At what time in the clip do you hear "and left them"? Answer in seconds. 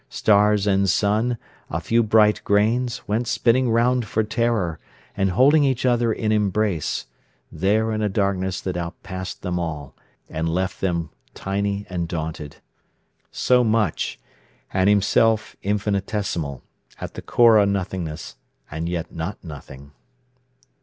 10.27-11.11